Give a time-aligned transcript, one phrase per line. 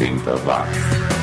[0.00, 1.19] 80 watts.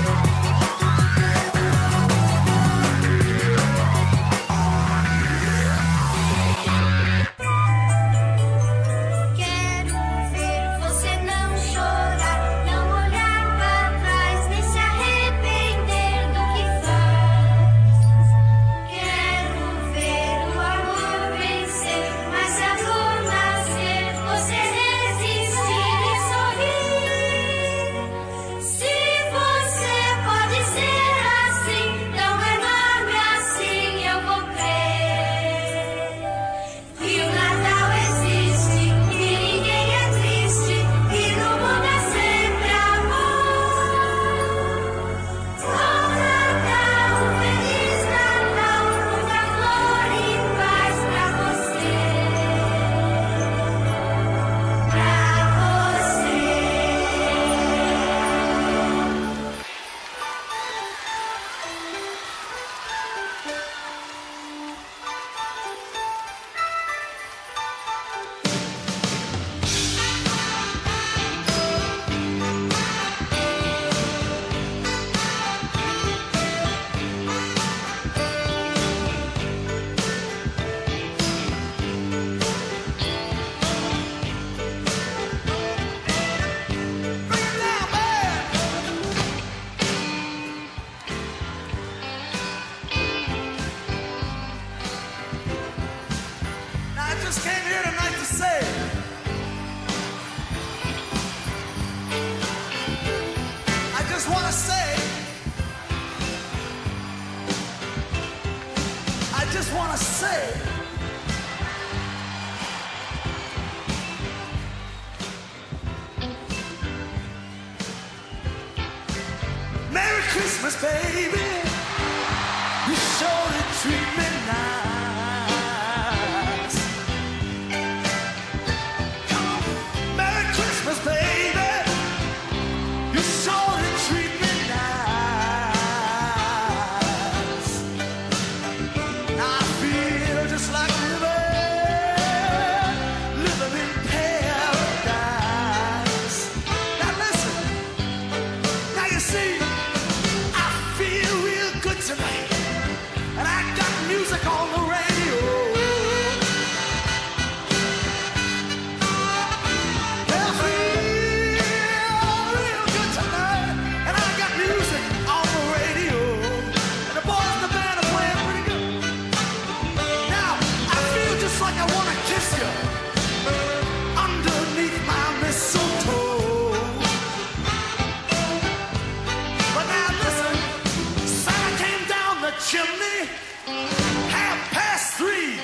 [183.67, 185.59] Half past three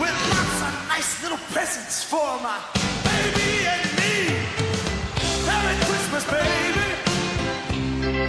[0.00, 2.58] with lots of nice little presents for my
[3.04, 4.34] baby and me.
[5.46, 6.86] Merry Christmas, baby.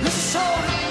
[0.04, 0.87] This is.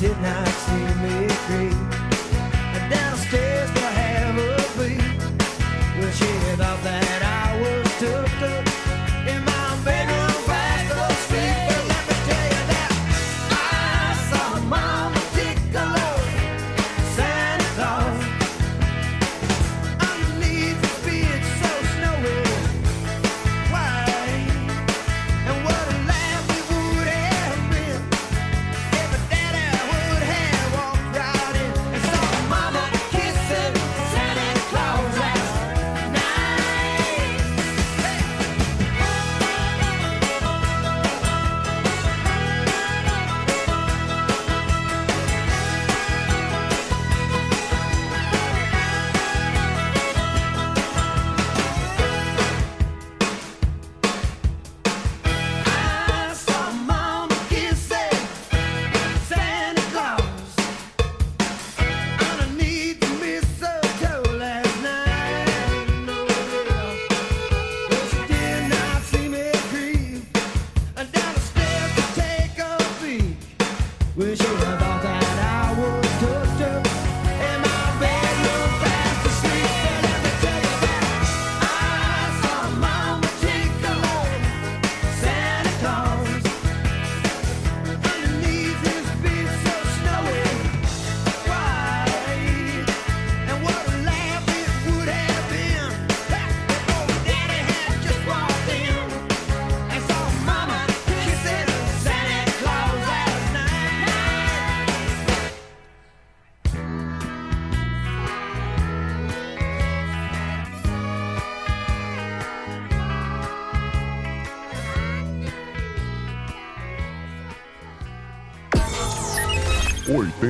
[0.00, 1.95] Did not see me creep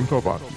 [0.09, 0.56] Muito ovados.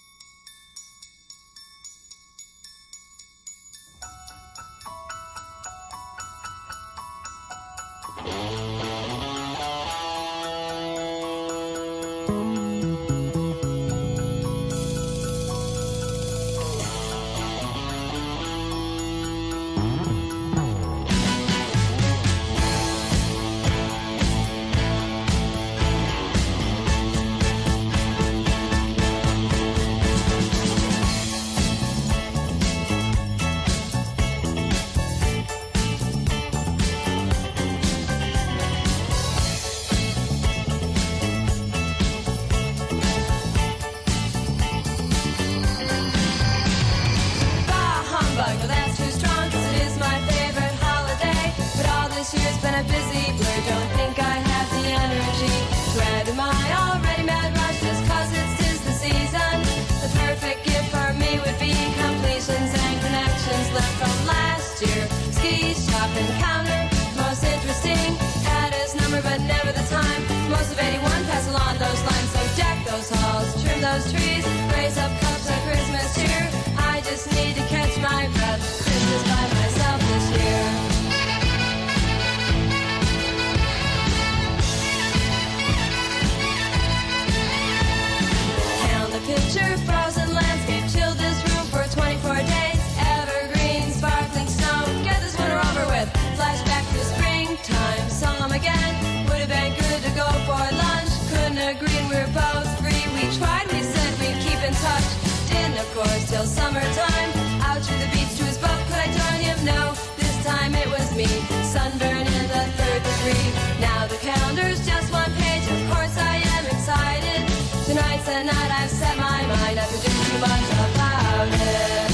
[104.81, 105.09] touch.
[105.49, 107.29] Dinner course till summertime.
[107.61, 109.57] Out to the beach to his buff, could I join him?
[109.65, 111.29] No, this time it was me.
[111.73, 113.47] Sunburn in the third degree.
[113.79, 115.65] Now the calendar's just one page.
[115.75, 117.41] Of course I am excited.
[117.85, 119.75] Tonight's the night I've set my mind.
[119.79, 122.10] I've been doing too much about it.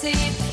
[0.00, 0.47] See.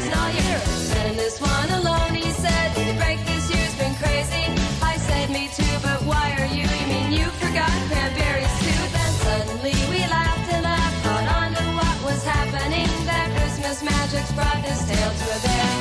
[0.00, 0.92] days, not years.
[0.96, 4.44] And this one alone, he said, the break this year's been crazy.
[4.82, 6.64] I said, me too, but why are you?
[6.64, 8.80] You mean you forgot cranberries too?
[8.96, 12.88] Then suddenly we laughed and laughed, caught on to what was happening.
[13.06, 15.75] That Christmas magic's brought this tale to a bear.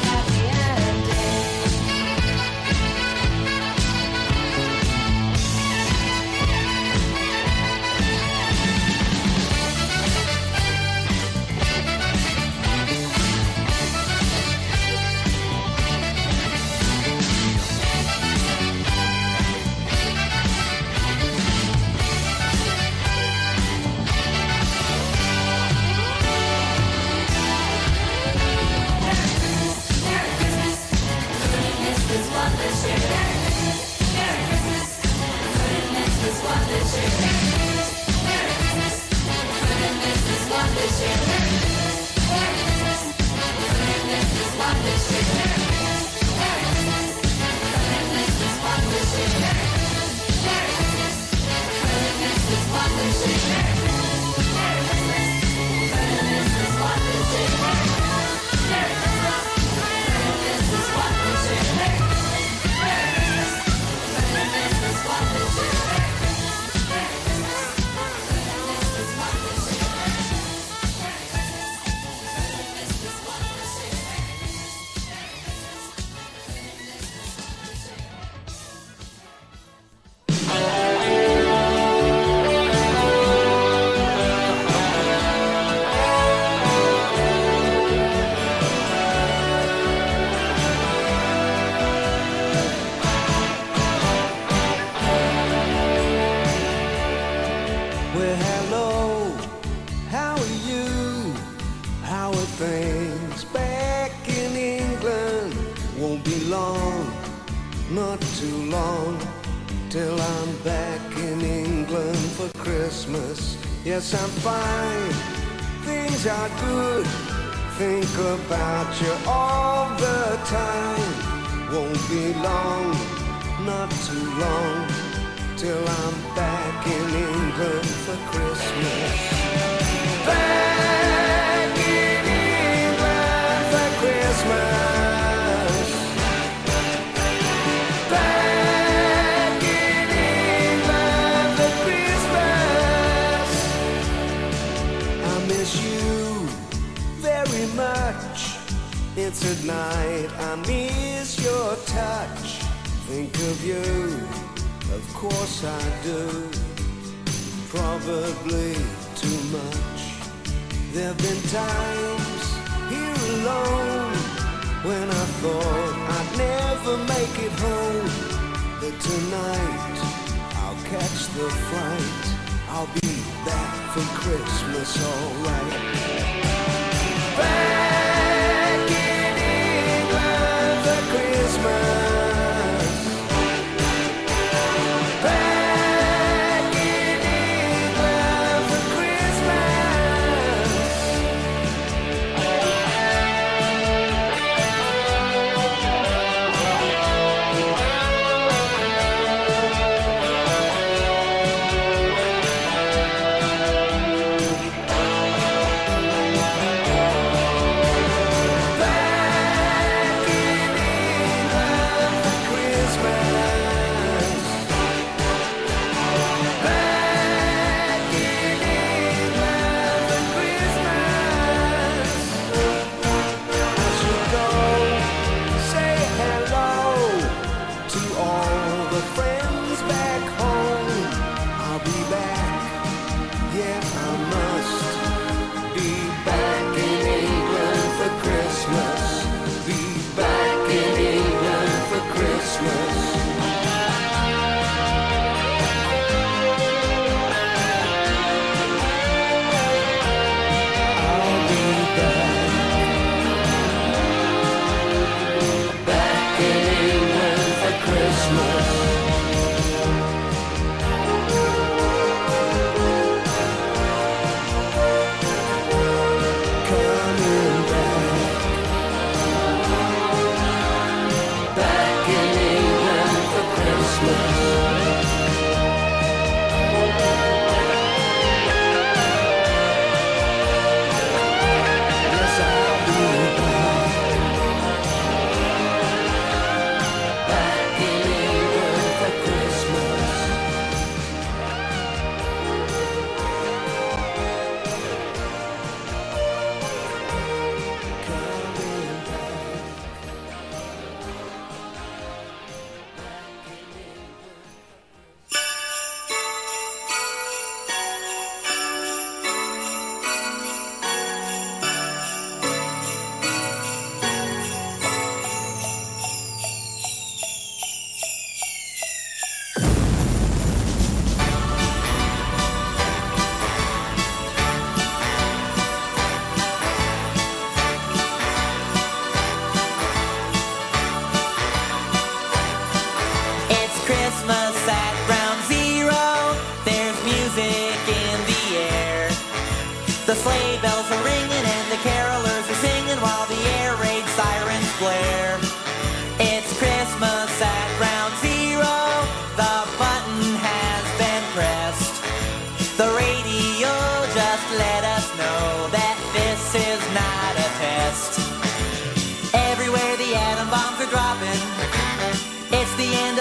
[171.36, 172.26] the fright.
[172.70, 175.75] I'll be back for Christmas, alright.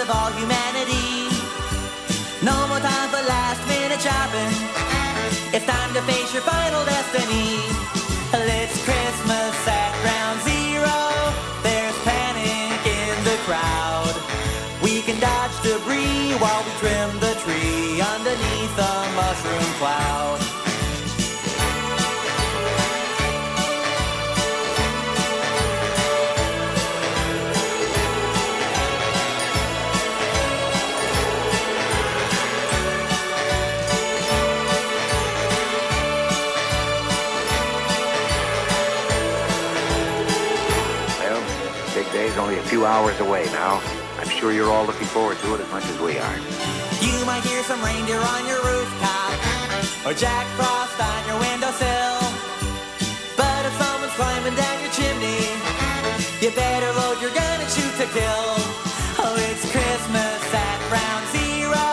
[0.05, 1.29] of all humanity.
[2.43, 4.53] No more time for last minute shopping.
[5.53, 7.54] It's time to face your final destiny.
[42.75, 43.79] few hours away now.
[44.19, 46.37] I'm sure you're all looking forward to it as much as we are.
[46.99, 49.31] You might hear some reindeer on your rooftop
[50.03, 52.19] or Jack Frost on your windowsill.
[53.39, 55.55] But if someone's climbing down your chimney,
[56.43, 58.47] you better load your gun and shoot to kill.
[59.23, 61.87] Oh, it's Christmas at Ground Zero,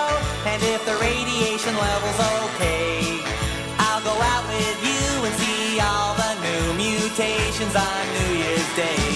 [0.51, 3.23] and if the radiation level's okay,
[3.87, 9.12] I'll go out with you and see all the new mutations on New Year's Day.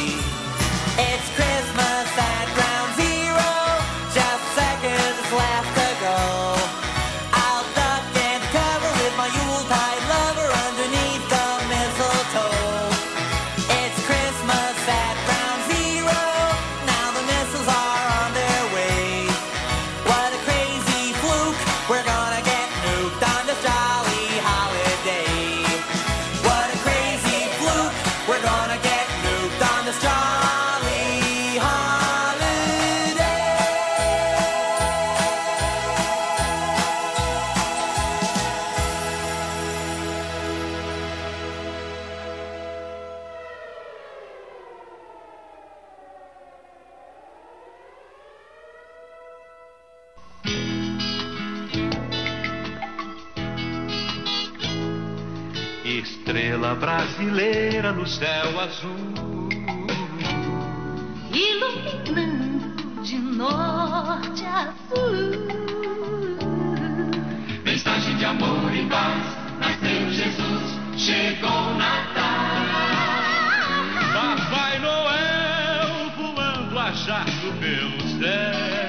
[76.97, 78.86] Machado meu céu.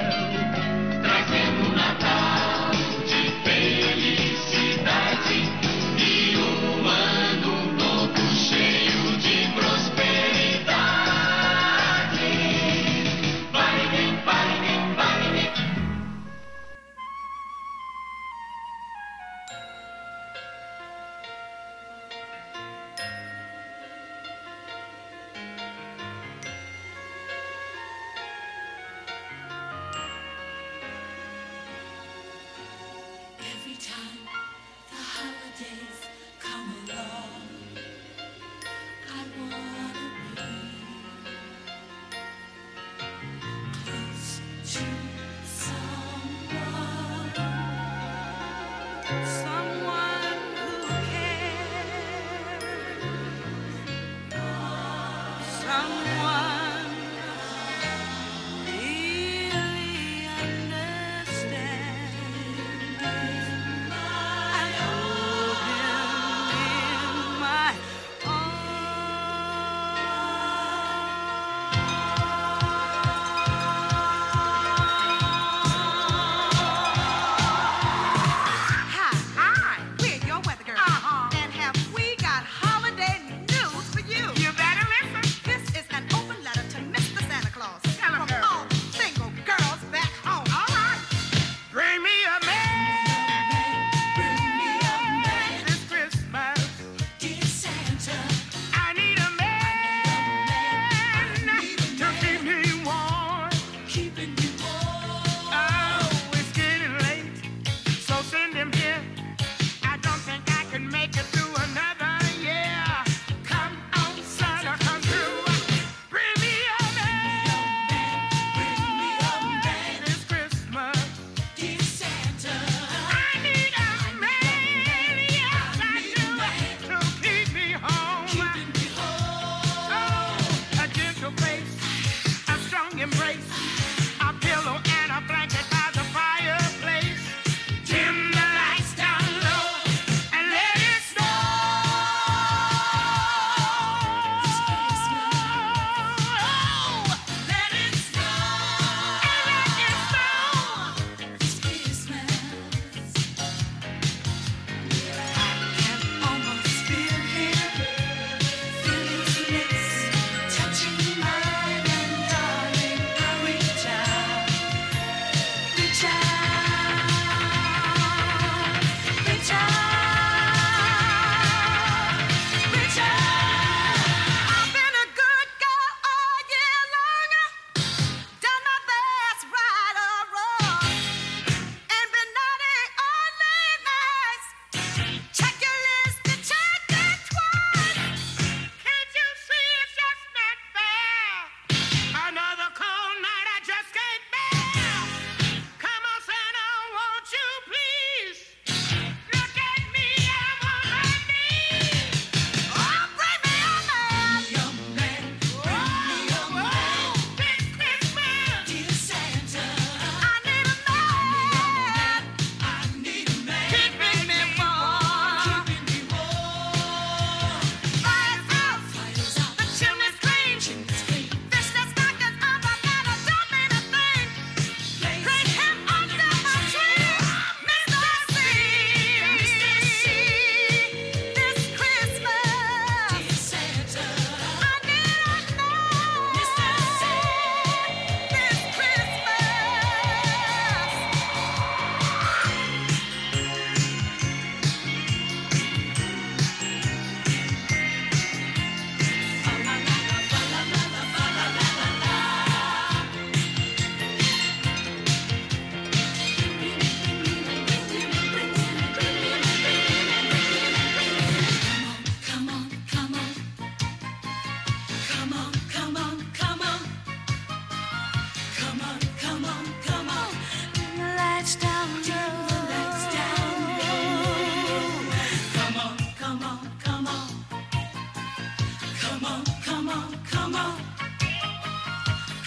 [280.32, 280.82] Come on,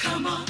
[0.03, 0.50] come on.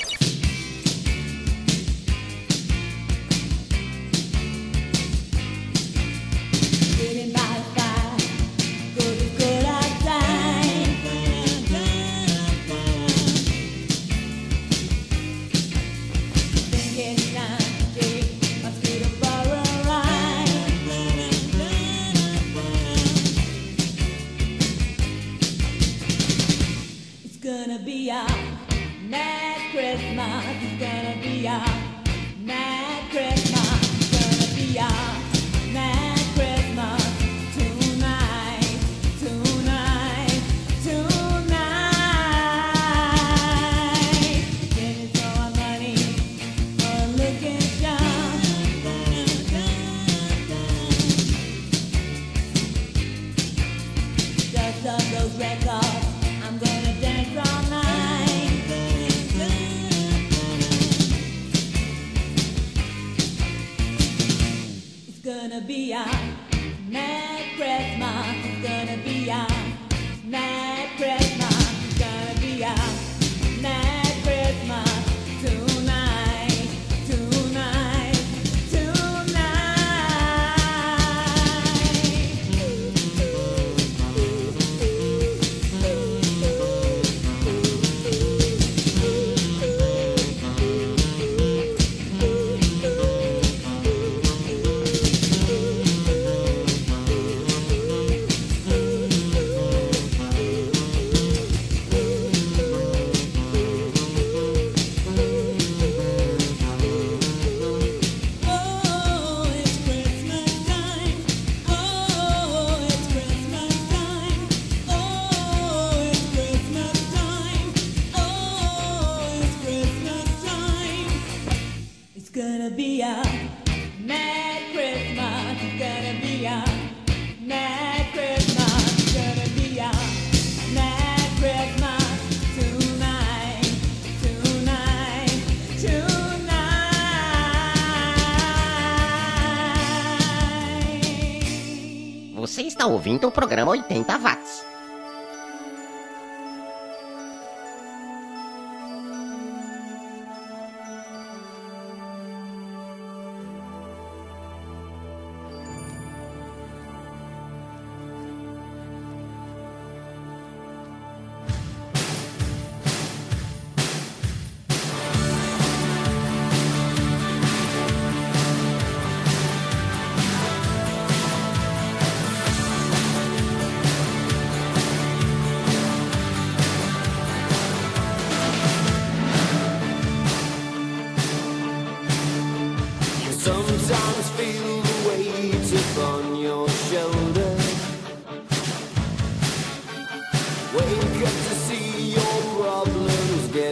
[142.81, 144.40] está ouvindo o programa 80 Vac.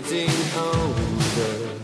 [0.01, 1.78] getting older.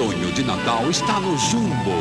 [0.00, 1.92] Sonho de Natal está no Jumbo.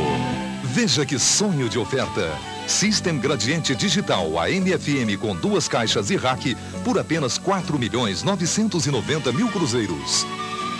[0.63, 2.31] Veja que sonho de oferta.
[2.65, 9.49] System Gradiente Digital AM/FM com duas caixas e rack por apenas 4 milhões 990 mil
[9.49, 10.25] cruzeiros.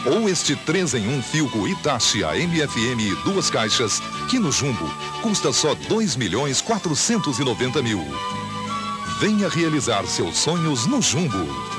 [0.05, 4.89] Ou este 3 em 1 Filco Itachi AM/FM e duas caixas, que no Jumbo
[5.22, 8.01] custa só 2 milhões 490 mil.
[9.20, 11.78] Venha realizar seus sonhos no Jumbo.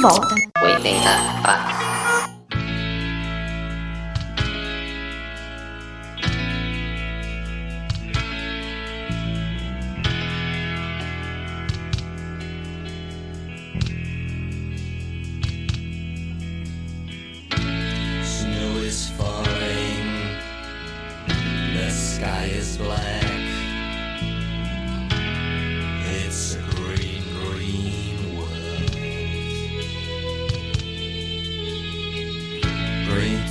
[0.00, 0.08] 否？
[0.62, 1.37] 我已定了。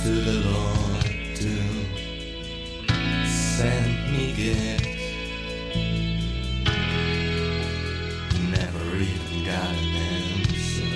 [0.02, 1.04] to the Lord
[1.36, 1.52] to
[3.26, 4.86] send me gifts.
[8.50, 10.92] Never even got an answer.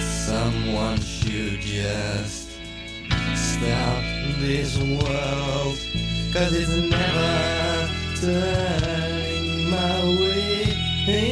[0.00, 2.50] Someone should just
[3.34, 4.02] stop
[4.38, 5.76] this world,
[6.32, 7.88] cause it's never
[8.20, 11.31] turning my way.